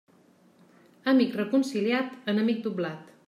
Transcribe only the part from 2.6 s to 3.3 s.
doblat.